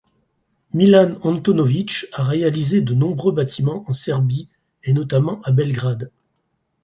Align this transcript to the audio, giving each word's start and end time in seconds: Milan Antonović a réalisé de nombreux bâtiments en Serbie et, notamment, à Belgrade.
Milan 0.73 1.19
Antonović 1.21 2.07
a 2.13 2.23
réalisé 2.23 2.81
de 2.81 2.95
nombreux 2.95 3.33
bâtiments 3.33 3.85
en 3.87 3.93
Serbie 3.93 4.49
et, 4.83 4.93
notamment, 4.93 5.39
à 5.43 5.51
Belgrade. 5.51 6.09